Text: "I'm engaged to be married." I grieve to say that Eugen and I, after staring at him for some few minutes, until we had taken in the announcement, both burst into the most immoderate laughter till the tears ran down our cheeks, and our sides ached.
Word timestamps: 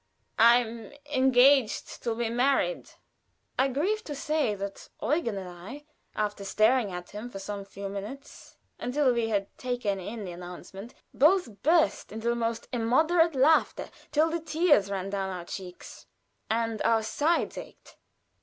"I'm 0.39 0.93
engaged 1.13 2.01
to 2.01 2.15
be 2.15 2.27
married." 2.31 2.89
I 3.59 3.67
grieve 3.67 4.03
to 4.05 4.15
say 4.15 4.55
that 4.55 4.89
Eugen 4.99 5.37
and 5.37 5.47
I, 5.47 5.85
after 6.15 6.43
staring 6.43 6.91
at 6.91 7.11
him 7.11 7.29
for 7.29 7.37
some 7.37 7.63
few 7.65 7.87
minutes, 7.87 8.57
until 8.79 9.13
we 9.13 9.29
had 9.29 9.55
taken 9.59 9.99
in 9.99 10.25
the 10.25 10.31
announcement, 10.31 10.95
both 11.13 11.61
burst 11.61 12.11
into 12.11 12.29
the 12.29 12.35
most 12.35 12.67
immoderate 12.73 13.35
laughter 13.35 13.91
till 14.11 14.31
the 14.31 14.39
tears 14.41 14.89
ran 14.89 15.11
down 15.11 15.29
our 15.29 15.45
cheeks, 15.45 16.07
and 16.49 16.81
our 16.81 17.03
sides 17.03 17.59
ached. 17.59 17.95